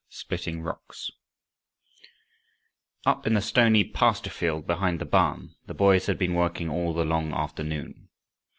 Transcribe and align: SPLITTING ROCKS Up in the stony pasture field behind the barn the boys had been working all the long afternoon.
SPLITTING 0.09 0.63
ROCKS 0.63 1.11
Up 3.05 3.27
in 3.27 3.35
the 3.35 3.39
stony 3.39 3.83
pasture 3.83 4.31
field 4.31 4.65
behind 4.65 4.97
the 4.97 5.05
barn 5.05 5.53
the 5.67 5.75
boys 5.75 6.07
had 6.07 6.17
been 6.17 6.33
working 6.33 6.71
all 6.71 6.95
the 6.95 7.05
long 7.05 7.31
afternoon. 7.33 8.09